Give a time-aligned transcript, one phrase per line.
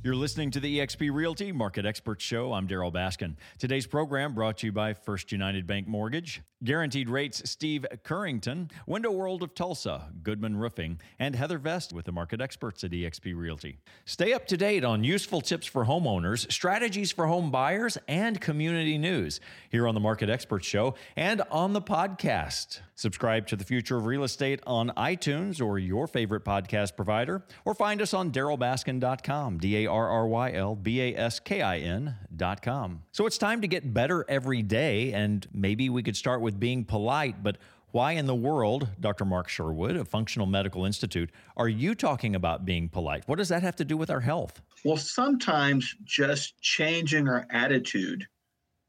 [0.00, 2.52] You're listening to the eXp Realty Market Expert Show.
[2.52, 3.34] I'm Darryl Baskin.
[3.58, 9.12] Today's program brought to you by First United Bank Mortgage, Guaranteed Rates Steve Currington, Window
[9.12, 13.78] World of Tulsa, Goodman Roofing, and Heather Vest with the market experts at eXp Realty.
[14.04, 18.98] Stay up to date on useful tips for homeowners, strategies for home buyers, and community
[18.98, 22.80] news here on the Market Experts Show and on the podcast.
[22.96, 27.72] Subscribe to the Future of Real Estate on iTunes or your favorite podcast provider, or
[27.72, 31.78] find us on darrylbaskin.com, D A R R Y L B A S K I
[31.78, 33.02] N dot com.
[33.12, 36.84] So it's time to get better every day, and maybe we could start with being
[36.84, 37.58] polite, but
[37.90, 39.24] why in the world, Dr.
[39.24, 43.24] Mark Sherwood of Functional Medical Institute, are you talking about being polite?
[43.26, 44.60] What does that have to do with our health?
[44.84, 48.26] Well, sometimes just changing our attitude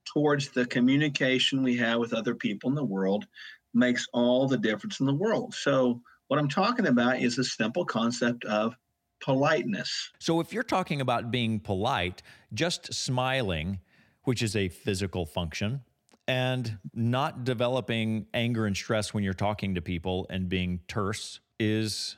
[0.05, 3.25] towards the communication we have with other people in the world
[3.73, 5.53] makes all the difference in the world.
[5.53, 8.75] So, what I'm talking about is a simple concept of
[9.21, 10.11] politeness.
[10.19, 12.21] So, if you're talking about being polite,
[12.53, 13.79] just smiling,
[14.23, 15.81] which is a physical function,
[16.27, 22.17] and not developing anger and stress when you're talking to people and being terse is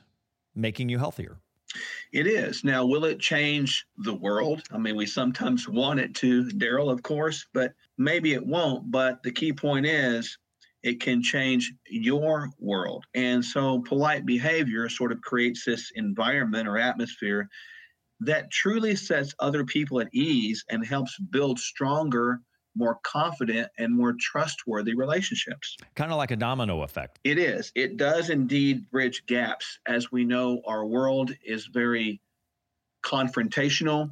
[0.54, 1.38] making you healthier.
[2.12, 2.64] It is.
[2.64, 4.62] Now, will it change the world?
[4.70, 8.90] I mean, we sometimes want it to, Darryl, of course, but maybe it won't.
[8.90, 10.36] But the key point is
[10.82, 13.04] it can change your world.
[13.14, 17.48] And so polite behavior sort of creates this environment or atmosphere
[18.20, 22.40] that truly sets other people at ease and helps build stronger,
[22.76, 25.76] more confident, and more trustworthy relationships.
[25.94, 27.18] Kind of like a domino effect.
[27.24, 27.72] It is.
[27.74, 29.78] It does indeed bridge gaps.
[29.86, 32.20] As we know, our world is very
[33.04, 34.10] confrontational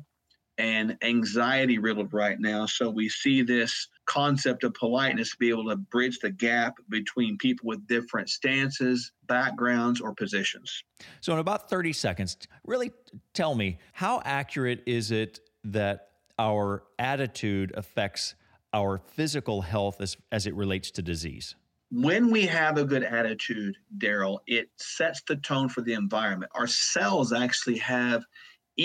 [0.61, 2.67] and anxiety riddled right now.
[2.67, 7.67] So we see this concept of politeness be able to bridge the gap between people
[7.67, 10.85] with different stances, backgrounds, or positions.
[11.21, 12.93] So, in about 30 seconds, really
[13.33, 18.35] tell me how accurate is it that our attitude affects
[18.75, 21.55] our physical health as, as it relates to disease?
[21.91, 26.53] When we have a good attitude, Darryl, it sets the tone for the environment.
[26.55, 28.25] Our cells actually have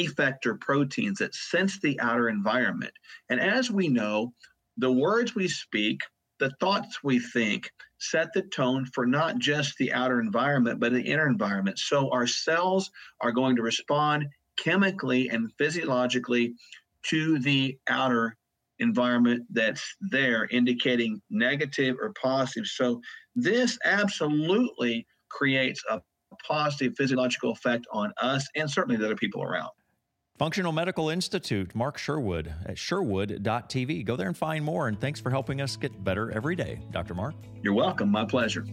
[0.03, 2.93] effector proteins that sense the outer environment.
[3.29, 4.33] And as we know,
[4.77, 6.01] the words we speak,
[6.39, 11.01] the thoughts we think, set the tone for not just the outer environment, but the
[11.01, 11.79] inner environment.
[11.79, 12.91] So our cells
[13.21, 14.25] are going to respond
[14.57, 16.53] chemically and physiologically
[17.03, 18.35] to the outer
[18.79, 22.67] environment that's there, indicating negative or positive.
[22.67, 23.01] So
[23.35, 26.01] this absolutely creates a
[26.45, 29.69] positive physiological effect on us and certainly the other people around.
[30.37, 34.03] Functional Medical Institute, Mark Sherwood at sherwood.tv.
[34.03, 34.89] Go there and find more.
[34.89, 37.13] And thanks for helping us get better every day, Dr.
[37.13, 37.35] Mark.
[37.61, 38.09] You're welcome.
[38.11, 38.65] My pleasure.